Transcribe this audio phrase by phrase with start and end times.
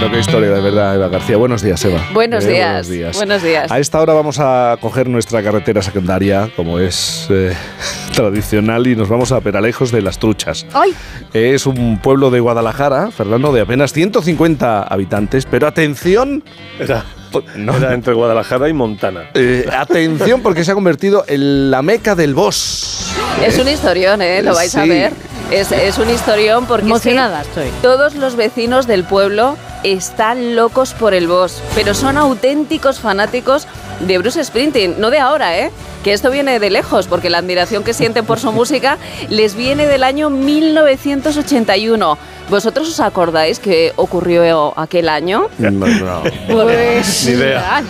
[0.00, 1.36] Bueno, qué historia, de verdad, Eva García.
[1.36, 2.00] Buenos días, Eva.
[2.14, 2.70] Buenos, Eh, días.
[2.70, 3.16] buenos días.
[3.16, 3.70] Buenos días.
[3.70, 7.52] A esta hora vamos a coger nuestra carretera secundaria, como es eh,
[8.14, 10.64] tradicional, y nos vamos a Peralejos de las Truchas.
[10.72, 10.94] ¡Ay!
[11.34, 16.44] Es un pueblo de Guadalajara, Fernando, de apenas 150 habitantes, pero atención,
[16.78, 17.04] Era,
[17.56, 17.76] No.
[17.76, 19.30] era entre Guadalajara y Montana.
[19.34, 23.12] eh, atención porque se ha convertido en la meca del boss.
[23.44, 24.42] Es un historión, ¿eh?
[24.42, 25.12] Lo vais a ver.
[25.50, 27.68] Es, es un historión porque es que Emocionada estoy.
[27.82, 33.66] todos los vecinos del pueblo están locos por el boss, pero son auténticos fanáticos
[34.00, 35.70] de Bruce Springsteen, no de ahora, ¿eh?
[36.04, 38.98] Que esto viene de lejos, porque la admiración que sienten por su música
[39.28, 42.18] les viene del año 1981.
[42.50, 45.46] ¿Vosotros os acordáis que ocurrió aquel año?
[45.58, 46.22] No, no.
[46.48, 47.26] Pues.
[47.26, 47.82] Ni idea.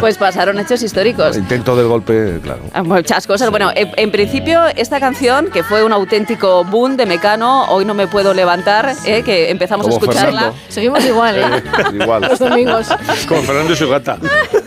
[0.00, 1.36] Pues pasaron hechos históricos.
[1.36, 2.60] Intento del golpe, claro.
[2.72, 3.50] Ah, Muchas cosas.
[3.50, 7.92] Bueno, en, en principio esta canción, que fue un auténtico boom de Mecano, hoy no
[7.94, 9.22] me puedo levantar, ¿eh?
[9.22, 10.40] que empezamos a escucharla.
[10.40, 10.58] Fernando.
[10.68, 11.62] Seguimos igual, ¿eh?
[11.92, 12.22] Igual.
[12.22, 12.88] Los domingos.
[13.28, 14.16] Con Fernando y su gata.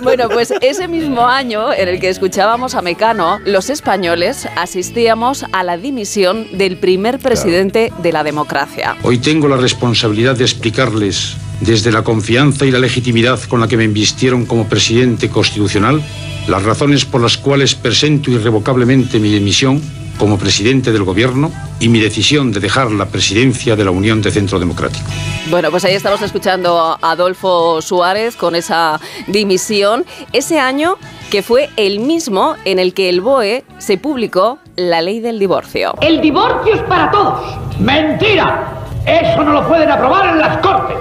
[0.02, 5.64] Bueno, pues ese mismo año en el que escuchábamos a Mecano, los españoles asistíamos a
[5.64, 8.96] la dimisión del primer presidente de la democracia.
[9.10, 13.78] Hoy tengo la responsabilidad de explicarles, desde la confianza y la legitimidad con la que
[13.78, 16.02] me invistieron como presidente constitucional,
[16.50, 19.82] las razones por las cuales presento irrevocablemente mi dimisión
[20.20, 24.30] como presidente del gobierno y mi decisión de dejar la presidencia de la Unión de
[24.30, 25.06] Centro Democrático.
[25.50, 30.06] Bueno, pues ahí estamos escuchando a Adolfo Suárez con esa dimisión.
[30.34, 30.98] Ese año
[31.32, 35.94] que fue el mismo en el que el BOE se publicó la ley del divorcio.
[36.02, 37.80] El divorcio es para todos.
[37.80, 38.87] ¡Mentira!
[39.08, 40.98] Eso no lo pueden aprobar en las cortes.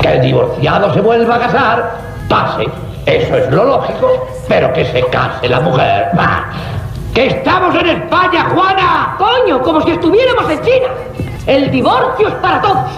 [0.00, 2.66] Que el divorciado se vuelva a casar, pase.
[3.04, 4.26] Eso es lo lógico.
[4.48, 6.08] Pero que se case la mujer.
[6.14, 6.46] ¡bah!
[7.12, 9.14] ¡Que estamos en España, Juana!
[9.18, 10.88] Coño, como si estuviéramos en China.
[11.46, 12.90] El divorcio es para todos.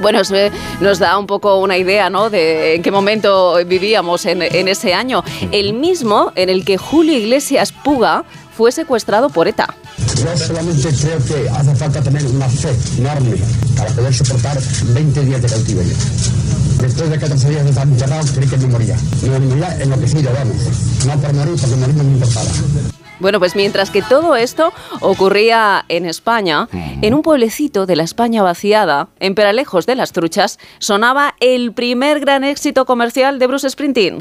[0.00, 2.28] Bueno, eso eh, nos da un poco una idea, ¿no?
[2.28, 5.24] De en qué momento vivíamos en, en ese año.
[5.50, 8.24] El mismo en el que Julio Iglesias Puga
[8.54, 9.74] fue secuestrado por ETA.
[10.24, 13.36] Yo solamente creo que hace falta tener una fe enorme
[13.76, 14.58] para poder soportar
[14.94, 15.94] 20 días de cautiverio.
[16.80, 18.96] Después de 14 días de estar encerrado, creí que me moría.
[19.22, 20.56] Me moría enloquecido, vamos.
[21.06, 22.46] No por morir, porque morir no me importaba.
[23.20, 28.42] Bueno, pues mientras que todo esto ocurría en España, en un pueblecito de la España
[28.42, 34.18] vaciada, en Peralejos de las Truchas, sonaba el primer gran éxito comercial de Bruce Springsteen.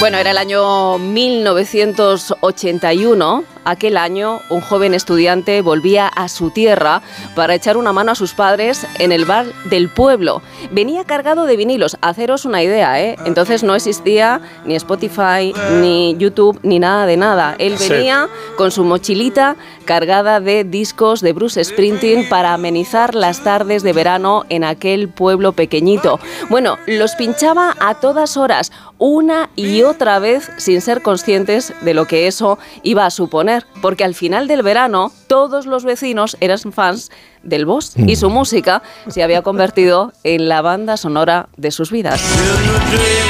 [0.00, 3.44] Bueno, era el año 1981.
[3.66, 7.02] Aquel año, un joven estudiante volvía a su tierra
[7.36, 10.40] para echar una mano a sus padres en el bar del pueblo.
[10.70, 11.98] Venía cargado de vinilos.
[12.00, 13.16] Haceros una idea, ¿eh?
[13.26, 15.52] Entonces no existía ni Spotify,
[15.82, 17.54] ni YouTube, ni nada de nada.
[17.58, 17.90] Él Sí.
[17.90, 23.92] venía con su mochilita cargada de discos de Bruce Springsteen para amenizar las tardes de
[23.92, 26.18] verano en aquel pueblo pequeñito.
[26.48, 32.06] Bueno, los pinchaba a todas horas, una y otra vez, sin ser conscientes de lo
[32.06, 37.10] que eso iba a suponer, porque al final del verano todos los vecinos eran fans
[37.42, 42.20] del boss y su música se había convertido en la banda sonora de sus vidas.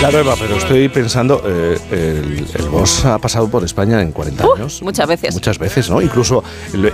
[0.00, 4.46] Claro, Eva, pero estoy pensando, eh, el, el boss ha pasado por España en 40
[4.46, 4.80] Uh, años.
[4.82, 5.34] muchas veces.
[5.34, 6.00] Muchas veces, ¿no?
[6.00, 6.42] Incluso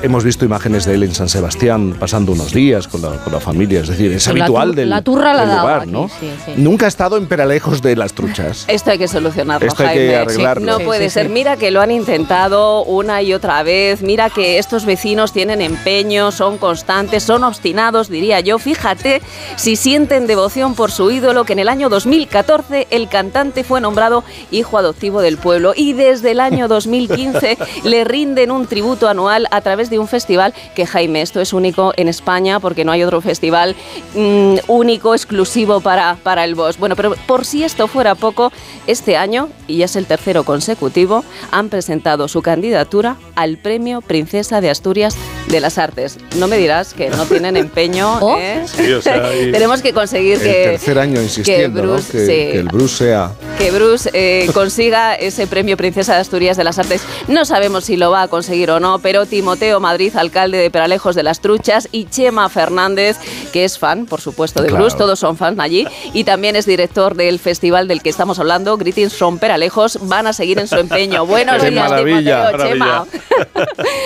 [0.02, 3.40] hemos visto imágenes de él en San Sebastián pasando unos días con la, con la
[3.40, 3.80] familia.
[3.80, 6.08] Es decir, es la habitual del, la turra la del dado lugar, aquí, ¿no?
[6.08, 6.52] sí, sí.
[6.56, 8.64] Nunca ha estado en Peralejos de las Truchas.
[8.68, 10.16] Esto hay que solucionarlo, Esto hay que Jaime.
[10.16, 10.66] arreglarlo.
[10.72, 11.26] No Sí, puede sí, ser.
[11.26, 11.32] sí.
[11.32, 14.02] Mira que lo han intentado una y otra vez.
[14.02, 18.58] Mira que estos vecinos tienen empeño, son constantes, son obstinados, diría yo.
[18.58, 19.22] Fíjate
[19.56, 24.24] si sienten devoción por su ídolo, que en el año 2014 el cantante fue nombrado
[24.50, 29.60] hijo adoptivo del pueblo y desde el año 2015 le rinden un tributo anual a
[29.60, 33.20] través de un festival que, Jaime, esto es único en España porque no hay otro
[33.20, 33.76] festival
[34.14, 36.78] mm, único, exclusivo para, para el Boss.
[36.78, 38.52] Bueno, pero por si esto fuera poco,
[38.86, 44.60] este año, y ya es el tercero consecutivo, han presentado su candidatura al Premio Princesa
[44.60, 45.16] de Asturias
[45.48, 46.18] de las Artes.
[46.36, 48.18] No me dirás que no tienen empeño.
[48.26, 48.36] Oh.
[48.38, 48.62] ¿eh?
[48.66, 51.92] Sí, o sea, y- Tenemos que conseguir El que, tercer año insistiendo, que ¿no?
[51.92, 53.30] Bruce, Que, sí, que el Bruce sea...
[53.58, 57.02] que Bruce eh, consiga ese premio Princesa de Asturias de las Artes.
[57.28, 61.14] No sabemos si lo va a conseguir o no, pero Timoteo Madrid, alcalde de Peralejos
[61.14, 63.16] de las Truchas, y Chema Fernández,
[63.52, 64.84] que es fan, por supuesto, de Claro.
[64.84, 68.76] Bruce, todos son fans allí, y también es director del festival del que estamos hablando,
[68.78, 71.26] Greetings from Peralejos, van a seguir en su empeño.
[71.36, 73.06] Buenos Qué días, maravilla, Timoteo, Chema.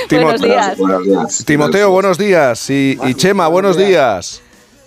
[0.08, 0.78] Timo- Buenos días.
[0.78, 1.44] Buenos días.
[1.46, 2.58] Timoteo, buenos días.
[2.80, 4.40] Y, y Chema, buenos días.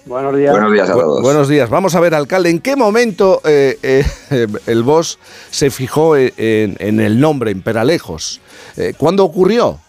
[0.05, 0.51] Buenos días.
[0.51, 1.21] Buenos días a Bu- todos.
[1.21, 1.69] buenos días.
[1.69, 4.03] Vamos a ver, alcalde, ¿en qué momento eh, eh,
[4.65, 5.19] el boss
[5.51, 8.41] se fijó en, en el nombre, en Peralejos?
[8.77, 9.79] Eh, ¿Cuándo ocurrió?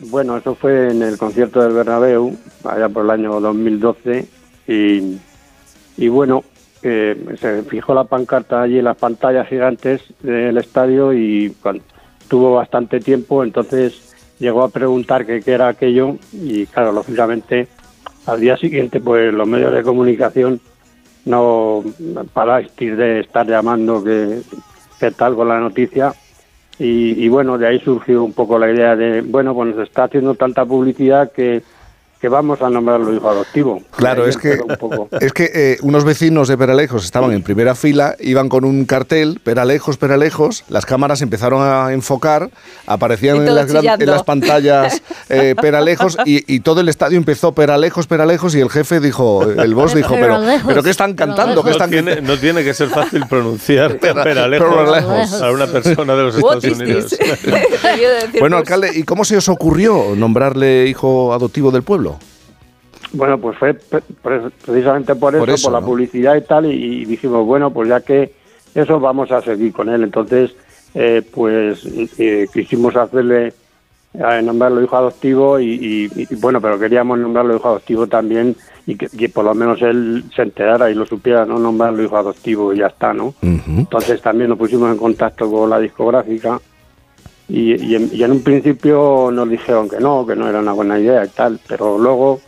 [0.00, 4.26] bueno, eso fue en el concierto del Bernabéu, allá por el año 2012,
[4.66, 5.18] y,
[5.96, 6.42] y bueno,
[6.82, 11.82] eh, se fijó la pancarta allí en las pantallas gigantes del estadio y cuando
[12.28, 14.07] tuvo bastante tiempo, entonces
[14.38, 17.68] llegó a preguntar qué, era aquello y claro, lógicamente
[18.26, 20.60] al día siguiente pues los medios de comunicación
[21.24, 21.84] no
[22.32, 24.40] paráis de estar llamando que,
[24.98, 26.14] que tal con la noticia
[26.78, 30.04] y, y bueno, de ahí surgió un poco la idea de, bueno, pues nos está
[30.04, 31.62] haciendo tanta publicidad que,
[32.20, 33.82] que vamos a nombrarlo hijo adoptivo.
[33.96, 35.08] Claro, es que, empezó un poco.
[35.20, 39.40] es que eh, unos vecinos de Peralejos estaban en primera fila, iban con un cartel,
[39.42, 42.50] Peralejos, Peralejos, las cámaras empezaron a enfocar,
[42.86, 48.06] aparecían en las, en las pantallas eh, Peralejos y, y todo el estadio empezó Peralejos,
[48.06, 51.62] Peralejos y el jefe dijo, el boss dijo, pero, pero ¿qué están cantando?
[51.62, 55.30] ¿Qué No están tiene, no tiene que ser fácil pronunciar peralejos Peralejos.
[55.38, 57.16] para una persona de los Estados Unidos.
[58.38, 62.17] Bueno, pues, alcalde, ¿y cómo se os ocurrió nombrarle hijo adoptivo del pueblo?
[63.12, 65.86] Bueno, pues fue pre- pre- precisamente por eso, Por la ¿no?
[65.86, 68.32] publicidad y tal, y, y dijimos, bueno, pues ya que
[68.74, 70.02] eso vamos a seguir con él.
[70.04, 70.54] Entonces,
[70.94, 71.80] eh, pues
[72.18, 73.52] eh, quisimos hacerle,
[74.14, 78.54] eh, nombrarlo hijo adoptivo y, y- y, bueno, pero queríamos nombrarlo hijo adoptivo también
[78.86, 82.16] y que, que por lo menos él se enterara y lo supiera, no nombrarlo hijo
[82.16, 83.34] adoptivo y ya está, ¿no?
[83.80, 86.60] Entonces también nos pusimos en contacto con la discográfica
[87.48, 90.72] y, y en, y en un principio nos dijeron que no, que no era una
[90.72, 92.40] buena idea y tal, pero luego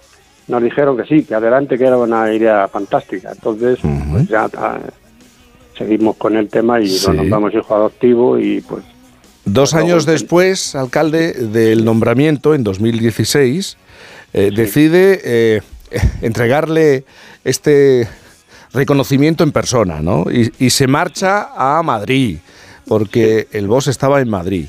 [0.51, 3.31] nos dijeron que sí, que adelante, que era una idea fantástica.
[3.33, 3.79] Entonces
[4.11, 4.79] pues ya ah,
[5.79, 7.07] seguimos con el tema y Sí.
[7.07, 8.85] lo nombramos hijo adoptivo y pues
[9.47, 13.77] Dos años después, alcalde, del nombramiento, en 2016,
[14.35, 15.61] eh, decide eh,
[16.23, 17.05] entregarle
[17.43, 18.07] este
[18.73, 20.27] reconocimiento en persona, ¿no?
[20.31, 22.39] Y, y se marcha a Madrid,
[22.87, 24.67] porque el boss estaba en Madrid.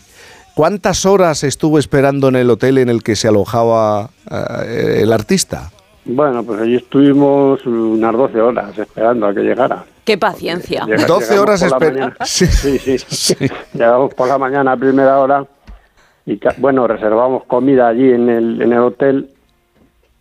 [0.55, 5.71] ¿Cuántas horas estuvo esperando en el hotel en el que se alojaba eh, el artista?
[6.03, 9.83] bueno, pues allí estuvimos unas 12 horas esperando a que llegara.
[10.03, 10.83] Qué paciencia.
[10.85, 12.15] Llega- 12 llegamos horas por la espera- mañana.
[12.25, 12.47] Sí.
[12.47, 13.35] Sí, sí.
[13.73, 15.45] Llegamos por la mañana a primera hora
[16.25, 19.29] y bueno, reservamos comida allí en el, en el hotel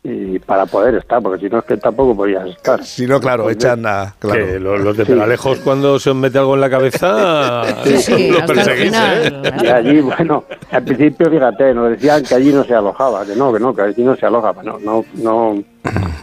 [0.03, 2.83] y para poder estar, porque si no es que tampoco podías estar.
[2.83, 4.15] Si no, claro, Pues, echan a...
[4.19, 4.59] Que Claro.
[4.61, 8.47] los, Los de Peralejos, cuando se os mete algo en la cabeza, Sí, sí, lo
[8.47, 9.43] perseguís, ¿eh?
[9.63, 13.53] Y allí, bueno, al principio, fíjate, nos decían que allí no se alojaba, que no,
[13.53, 15.63] que no, que allí no se alojaba, no, no, no,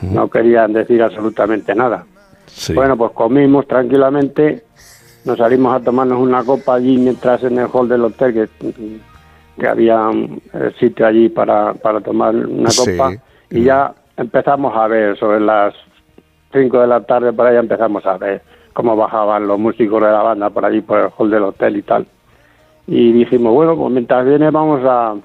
[0.01, 2.03] no querían decir absolutamente nada.
[2.47, 2.73] Sí.
[2.73, 4.63] Bueno, pues comimos tranquilamente,
[5.23, 8.73] nos salimos a tomarnos una copa allí mientras en el hall del hotel, que,
[9.59, 12.91] que había un eh, sitio allí para, para tomar una Sí.
[12.97, 13.11] copa,
[13.49, 15.73] y ya empezamos a ver, sobre las
[16.53, 18.41] 5 de la tarde por ahí empezamos a ver
[18.73, 21.81] cómo bajaban los músicos de la banda por allí, por el hall del hotel y
[21.81, 22.05] tal.
[22.85, 25.15] Y dijimos, bueno, pues mientras viene vamos a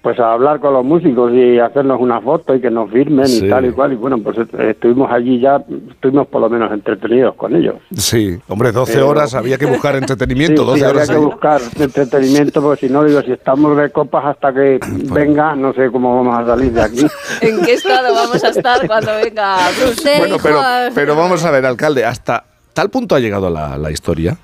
[0.00, 3.46] pues a hablar con los músicos y hacernos una foto y que nos firmen Sí.
[3.46, 3.92] y tal y cual.
[3.92, 7.74] Y bueno, pues estuvimos allí ya, estuvimos por lo menos entretenidos con ellos.
[7.96, 11.10] Sí, hombre, 12 Pero- horas, había que buscar entretenimiento, Sí, 12 sí, había horas.
[11.10, 14.78] que buscar entretenimiento, porque si no, digo, si estamos de copas hasta que
[15.08, 17.06] Pues venga, no sé cómo vamos a salir de aquí.
[17.40, 19.90] ¿En qué estado vamos a estar cuando venga Bruce?
[19.94, 20.60] Usted Bueno, pero,
[20.94, 24.36] pero vamos a ver, alcalde, hasta tal punto ha llegado la, la historia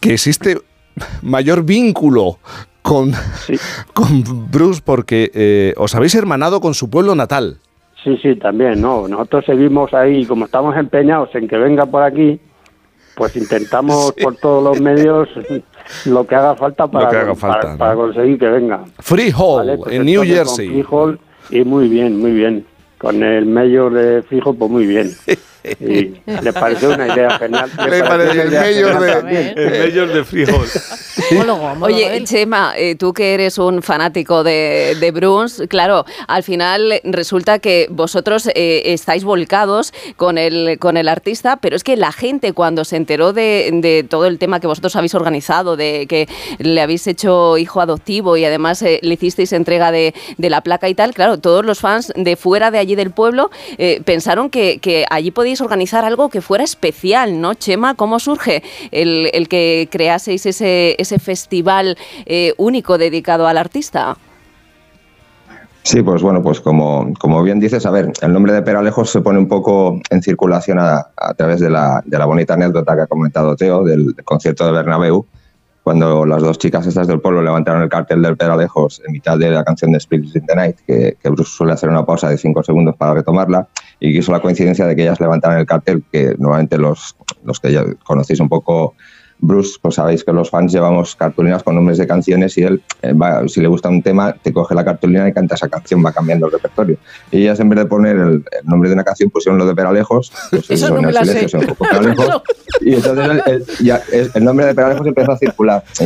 [0.00, 0.58] que existe
[1.22, 2.38] mayor vínculo
[2.82, 3.12] con,
[3.92, 7.58] con Bruce porque eh, os habéis hermanado con su pueblo natal.
[8.02, 9.08] Sí, sí, también, ¿no?
[9.08, 12.40] Nosotros seguimos ahí, como estamos empeñados en que venga por aquí,
[13.16, 15.28] pues intentamos por todos los medios
[16.06, 18.84] lo que haga falta para, conseguir que venga.
[19.00, 20.68] Freehold, Vale, pues en New entonces con Jersey.
[20.68, 21.18] Freehold,
[21.50, 22.64] y muy bien, muy bien.
[22.98, 25.10] Con el mayor de Fijo, pues muy bien.
[25.80, 27.70] Y le pareció una idea genial.
[27.88, 29.66] Le pareció el mayor genial de-.
[29.66, 30.66] En ellos de frijol.
[31.80, 32.26] Oye, él.
[32.26, 37.58] Chema, eh, tú que eres un fanático de, de Bruce, claro, al final eh, resulta
[37.58, 42.52] que vosotros eh, estáis volcados con el, con el artista, pero es que la gente
[42.52, 46.80] cuando se enteró de, de todo el tema que vosotros habéis organizado, de que le
[46.80, 50.94] habéis hecho hijo adoptivo y además eh, le hicisteis entrega de, de la placa y
[50.94, 55.04] tal, claro, todos los fans de fuera de allí del pueblo eh, pensaron que, que
[55.10, 57.94] allí organizar algo que fuera especial, ¿no, Chema?
[57.94, 61.96] ¿Cómo surge el, el que creaseis ese, ese festival
[62.26, 64.16] eh, único dedicado al artista?
[65.82, 69.22] Sí, pues bueno, pues como, como bien dices, a ver, el nombre de Peralejos se
[69.22, 73.02] pone un poco en circulación a, a través de la, de la bonita anécdota que
[73.02, 75.24] ha comentado Teo del, concierto de Bernabéu,
[75.88, 79.50] cuando las dos chicas estas del pueblo levantaron el cartel del Peralejos en mitad de
[79.50, 82.36] la canción de Spirits in the Night, que, que Bruce suele hacer una pausa de
[82.36, 83.66] cinco segundos para retomarla,
[83.98, 87.72] y quiso la coincidencia de que ellas levantaran el cartel, que normalmente los, los que
[87.72, 88.96] ya conocéis un poco
[89.40, 93.12] Bruce, pues sabéis que los fans llevamos cartulinas con nombres de canciones y él, eh,
[93.12, 96.12] va, si le gusta un tema, te coge la cartulina y canta esa canción, va
[96.12, 96.96] cambiando el repertorio.
[97.30, 98.28] Y ellas, en vez de poner el,
[98.60, 100.32] el nombre de una canción, pusieron lo de Peralejos.
[100.50, 101.66] Pues Eso no me la silencio, sé.
[101.78, 102.42] Peralejos.
[102.80, 104.02] Y entonces el, el- ya,
[104.34, 105.84] el nombre de Peralejos empezó a circular.
[106.00, 106.04] Y,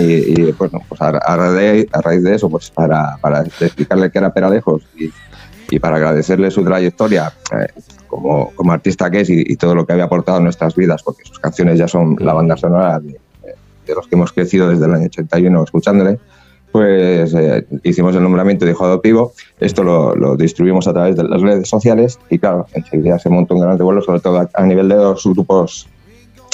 [0.49, 3.41] y, pues, no, pues a, a raíz de, a raíz de eso, pues para, para
[3.43, 5.11] explicarle que era Peralejos y,
[5.71, 7.67] y para agradecerle su trayectoria eh,
[8.09, 11.03] como, como artista que es y, y todo lo que había aportado en nuestras vidas,
[11.03, 13.19] porque sus canciones ya son la banda sonora de,
[13.87, 16.19] de los que hemos crecido desde el año 81 escuchándole,
[16.73, 19.33] pues eh, hicimos el nombramiento de hijo adoptivo.
[19.61, 23.55] Esto lo, lo distribuimos a través de las redes sociales y claro, enseguida se montó
[23.55, 25.87] un gran revuelo, sobre todo a, a nivel de los grupos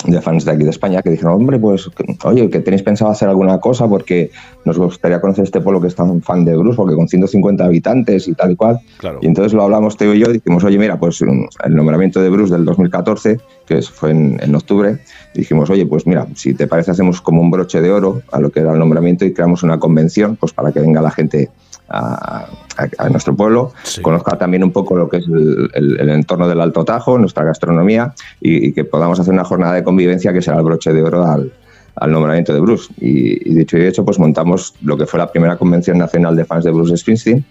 [0.07, 3.11] de fans de aquí de España que dijeron, hombre, pues, que- oye, que tenéis pensado
[3.11, 4.31] hacer alguna cosa porque
[4.65, 8.29] nos gustaría conocer este pueblo que es tan fan de Bruce, porque con 150 habitantes
[8.29, 8.79] y tal y cual.
[8.99, 9.19] Claro.
[9.23, 12.29] Y entonces lo hablamos Teo y yo, dijimos, oye, mira, pues mm, el nombramiento de
[12.31, 14.99] Bruce del 2014, que fue en, en octubre,
[15.35, 18.51] dijimos, oye, pues mira, si te parece hacemos como un broche de oro a lo
[18.51, 21.51] que era el nombramiento y creamos una convención, pues para que venga la gente
[21.89, 22.47] a,
[22.79, 26.49] a- a nuestro pueblo, conozca también un poco lo que es el, el- el entorno
[26.49, 30.41] del Alto Tajo, nuestra gastronomía y, y que podamos hacer una jornada de convivencia que
[30.43, 31.53] será el broche de oro al,
[31.97, 32.93] al nombramiento de Bruce.
[33.01, 36.45] Y, y dicho y hecho, pues montamos lo que fue la primera convención nacional de
[36.45, 37.45] fans de Bruce Springsteen,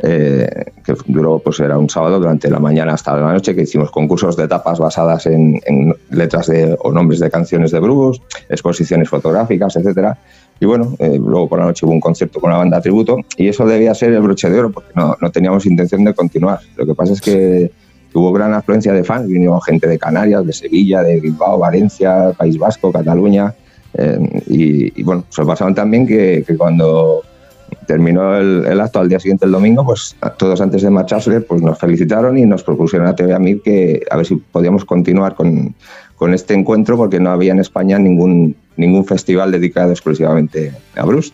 [0.00, 3.90] eh, que duró, pues era un sábado durante la mañana hasta la noche, que hicimos
[3.90, 9.08] concursos de tapas basadas en, en letras de, o nombres de canciones de Bruce, exposiciones
[9.08, 10.16] fotográficas, etcétera.
[10.60, 13.48] Y bueno, eh, luego por la noche hubo un concierto con la banda tributo y
[13.48, 16.60] eso debía ser el broche de oro porque no, teníamos intención de continuar.
[16.76, 17.70] Lo que pasa es que
[18.12, 22.58] hubo gran afluencia de fans, vino gente de Canarias, de Sevilla, de Bilbao, Valencia, País
[22.58, 23.54] Vasco, Cataluña.
[23.94, 27.22] eh, y, bueno, se pasaron también que, cuando
[27.86, 31.78] terminó el, acto al día siguiente, el domingo, pues todos antes de marcharse, pues nos
[31.78, 35.34] felicitaron y nos propusieron a Teo y a mí que a ver si podíamos continuar
[35.34, 35.74] con,
[36.16, 41.32] con este encuentro porque no había en España ningún, ningún festival dedicado exclusivamente a Bruce.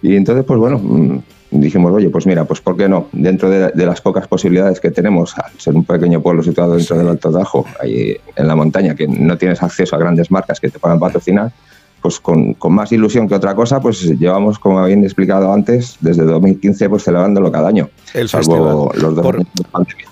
[0.00, 1.18] Y entonces, pues bueno, mm,
[1.50, 3.08] dijimos, oye, pues mira, pues ¿por qué no?
[3.12, 6.96] Dentro de, de las pocas posibilidades que tenemos, al ser un pequeño pueblo situado dentro
[6.96, 10.70] del Alto Tajo, ahí en la montaña, que no tienes acceso a grandes marcas que
[10.70, 11.52] te puedan patrocinar,
[12.04, 16.22] pues con, con más ilusión que otra cosa, pues llevamos, como bien explicado antes, desde
[16.24, 17.88] 2015 pues celebrándolo cada año.
[18.12, 19.02] El salvo festival.
[19.02, 19.24] los dos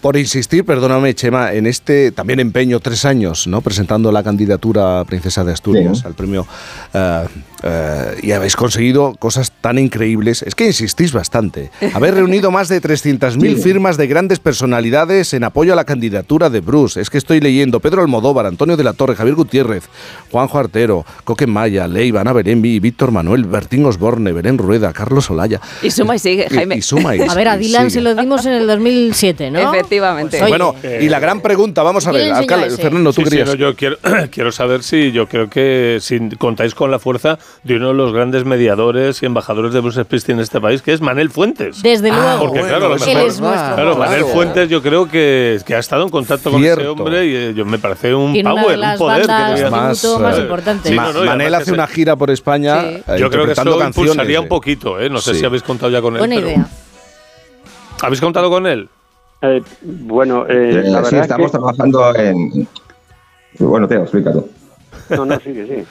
[0.00, 3.60] Por- años insistir, perdóname, Chema, en este también empeño, tres años, ¿no?
[3.60, 6.04] Presentando la candidatura a Princesa de Asturias Sí.
[6.06, 6.46] al premio.
[6.94, 7.26] eh,
[7.64, 10.42] eh, y habéis conseguido cosas tan increíbles.
[10.42, 11.70] Es que insistís bastante.
[11.94, 16.58] Habéis reunido más de 300.000 firmas de grandes personalidades en apoyo a la candidatura de
[16.60, 17.00] Bruce.
[17.00, 19.84] Es que estoy leyendo Pedro Almodóvar, Antonio de la Torre, Javier Gutiérrez,
[20.32, 25.60] Juanjo Artero, Coque Maya, Leiva, Ana Víctor Manuel, Bertín Osborne, Belén Rueda, Carlos Olaya.
[25.82, 26.76] Y suma y sigue, Y- Jaime.
[26.76, 29.58] y suma y- A ver, a y Dylan se lo dimos en el 2007, ¿no?
[29.72, 30.38] Efectivamente.
[30.42, 32.70] Oye, Bueno, y la gran pregunta, vamos a ¿Quién ver, alcalde?
[32.76, 33.48] Fernando, tú Sí, sí, querías.
[33.48, 33.96] no, yo quiero,
[34.30, 38.12] quiero saber si yo creo que si contáis con la fuerza de uno de los
[38.12, 41.82] grandes mediadores y embajadores de Bruce Springsteen en este país, que es Manel Fuentes.
[41.82, 42.38] Desde Ah, luego.
[42.46, 43.38] Porque bueno, claro, mejor- es.
[43.38, 44.24] Claro, Manel.
[44.24, 46.92] Fuentes yo creo que, que ha estado en contacto con ese Cierto.
[46.92, 49.26] hombre y eh, yo, me parece un Tiene una power, de las un poder.
[49.26, 50.90] bandas que Más, más eh, importantes.
[50.90, 52.86] Sí, no, no, y Manel además hace una gira por España Sí.
[53.08, 53.96] eh, Yo creo que eso canciones.
[53.96, 55.08] impulsaría un poquito, ¿eh?
[55.10, 55.40] No sé Sí.
[55.40, 56.18] si habéis contado ya con él.
[56.20, 56.66] Buena pero- idea.
[58.02, 58.88] ¿Habéis contado con él?
[59.42, 61.58] Eh, bueno, eh, Eh, la sí, verdad estamos es que...
[61.58, 62.68] trabajando en...
[63.58, 64.48] Bueno, Teo, explícalo.
[65.10, 65.84] No, no, sigue, sigue.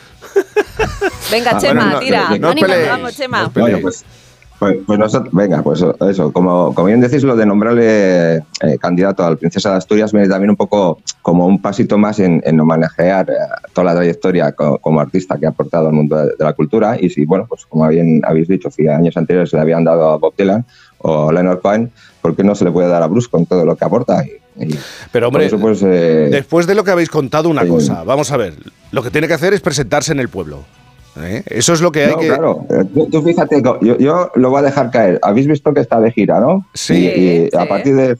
[1.32, 2.30] Venga, Ah, Chema, bueno, no, tira.
[2.30, 3.52] no, no vamos, Chema.
[3.54, 4.04] Bueno, pues,
[4.62, 9.26] pues, pues nosotros, venga, pues eso, como, como bien decís, lo de nombrarle eh, candidato
[9.26, 13.28] al Princesa de Asturias viene también un poco como un pasito más en, en homenajear
[13.32, 13.34] eh,
[13.74, 16.96] toda la trayectoria co- como, artista que ha aportado al mundo de, de la cultura
[17.02, 20.12] y si, bueno, pues como bien habéis dicho, si años anteriores se le habían dado
[20.12, 20.64] a Bob Dylan
[21.00, 21.92] o Leonard Cohen,
[22.22, 24.24] ¿por qué no se le puede dar a Bruce con todo lo que aporta?
[24.24, 24.80] Y, y
[25.12, 28.04] Pero hombre, eso, pues, eh, después de lo que habéis contado, una cosa.
[28.04, 28.54] Vamos a ver,
[28.92, 30.60] lo que tiene que hacer es presentarse en el pueblo.
[31.20, 31.44] ¿Eh?
[31.46, 32.28] Eso es lo que hay no, que...
[32.28, 32.66] claro.
[32.70, 35.20] Eh, Tú, tú fíjate, co- yo, yo lo voy a dejar caer.
[35.22, 36.66] Habéis visto que está de gira, ¿no?
[36.74, 36.94] Sí.
[36.96, 38.12] Y, y Sí, a partir de.
[38.12, 38.18] eh,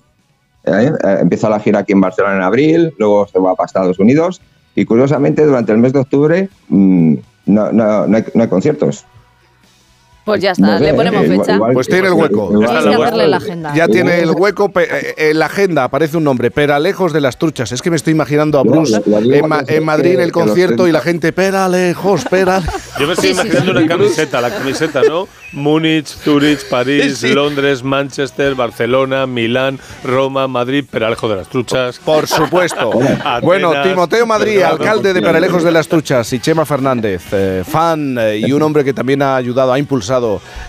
[1.04, 4.42] eh, empieza la gira aquí en Barcelona en abril, luego se va para Estados Unidos
[4.76, 7.16] y curiosamente durante el mes de octubre mm,
[7.48, 9.06] no, no, no hay, no hay conciertos.
[10.24, 11.56] Pues ya está, No sé, le ponemos eh, igual- fecha.
[11.56, 12.50] igual- Pues tiene el hueco.
[12.52, 13.74] igual- Está Tienes que la hacerle la agenda.
[13.74, 17.38] Ya tiene el hueco, pe- eh, en la agenda aparece un nombre, Peralejos de las
[17.40, 17.72] Truchas.
[17.72, 20.20] Es que me estoy imaginando a No, Bruce digo en, Ma- porque en Madrid en
[20.22, 22.74] el concierto y la 30 gente, Peralejos, Peralejos.
[23.00, 23.78] Yo me estoy Sí, imaginando sí.
[23.78, 25.28] una camiseta, la camiseta, ¿no?
[25.54, 27.34] Múnich, Zurich, París, Sí.
[27.34, 32.00] Londres, Manchester, Barcelona, Milán, Roma, Madrid, Peralejo de las Truchas.
[32.00, 32.92] Por supuesto.
[33.02, 38.18] Atenas, bueno, Timoteo Madrid, alcalde de Peralejos de las Truchas, y Chema Fernández, eh, fan
[38.20, 39.80] eh, y un hombre que también ha ayudado, ha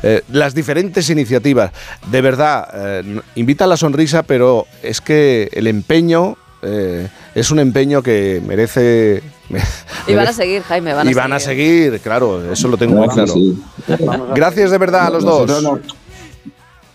[0.03, 1.73] eh, las diferentes iniciativas.
[2.11, 7.59] De verdad, eh, invita a la sonrisa, pero es que el empeño, eh, es un
[7.59, 9.23] empeño que merece...
[10.07, 11.85] Y van a seguir, Jaime, van a y van a seguir.
[11.85, 13.33] seguir, claro, eso lo tengo muy claro.
[13.33, 13.63] sí.
[14.35, 15.81] Gracias de verdad a los dos.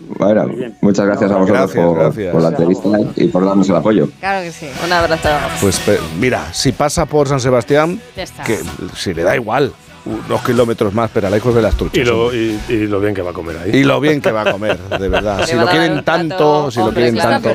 [0.00, 0.46] Bueno,
[0.80, 2.32] muchas gracias a vosotros Gracias, por, gracias.
[2.32, 4.08] por la entrevista y por darnos el apoyo.
[4.20, 4.66] Claro que sí.
[4.84, 5.28] Un abrazo.
[5.60, 5.80] Pues
[6.20, 8.00] mira, si pasa por San Sebastián,
[8.46, 8.58] que
[8.94, 9.72] si le da igual,
[10.04, 11.98] unos kilómetros más, pero lejos de las truchas.
[11.98, 13.70] Y lo, y, y lo bien que va a comer ahí.
[13.76, 15.44] Y lo bien que va a comer, de verdad.
[15.46, 17.50] Si lo quieren tanto, si lo quieren tanto.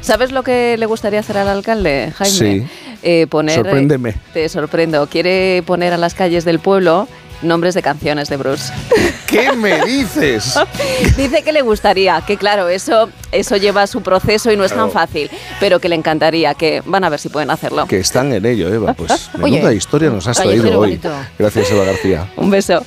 [0.00, 2.32] ¿Sabes lo que le gustaría hacer al alcalde, Jaime?
[2.38, 2.66] Sí.
[3.02, 4.14] Eh, poner, Sorpréndeme.
[4.32, 5.06] Te sorprendo.
[5.06, 7.06] Quiere poner a las calles del pueblo
[7.42, 8.72] nombres de canciones de Bruce.
[9.26, 10.54] ¿Qué me dices?
[11.16, 14.90] Dice que le gustaría, que claro, eso, eso lleva su proceso y no es tan
[14.90, 15.30] fácil,
[15.60, 17.86] pero que le encantaría, que van a ver si pueden hacerlo.
[17.86, 18.94] Que están en ello, Eva.
[19.00, 20.76] Pues Oye, menuda historia nos has traído hoy.
[20.76, 21.10] bonito.
[21.38, 22.26] Gracias, Eva García.
[22.36, 22.84] Un beso.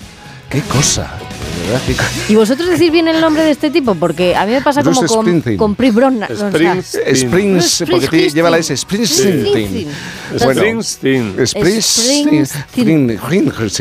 [0.50, 1.12] Qué cosa,
[2.30, 3.96] ¿Y vosotros decís bien el nombre de este tipo?
[3.96, 6.32] Porque a mí me pasa como con, con Chris Brosnan.
[6.32, 7.16] o sea, Springsteen.
[7.16, 8.76] Springs, porque lleva la S.
[8.76, 9.46] Springsteen.
[9.48, 9.88] Springsteen.
[10.44, 12.48] Bueno, Springsteen.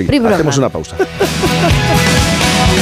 [0.06, 0.18] Pri.
[0.18, 0.96] Hacemos una pausa.